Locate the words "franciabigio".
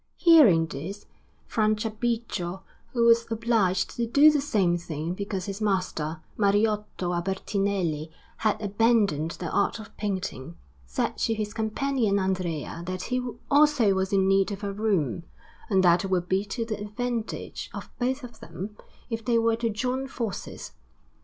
1.47-2.63